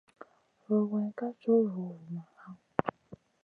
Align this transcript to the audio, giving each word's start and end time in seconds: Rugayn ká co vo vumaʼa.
Rugayn 0.65 1.09
ká 1.17 1.27
co 1.41 1.53
vo 1.71 1.83
vumaʼa. 1.93 2.49